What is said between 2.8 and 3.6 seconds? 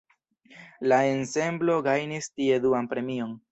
premion.